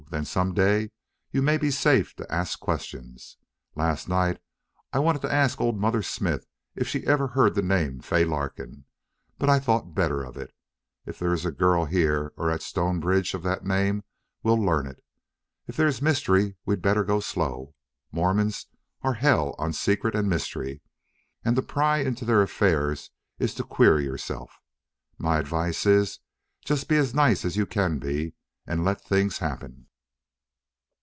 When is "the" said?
7.55-7.61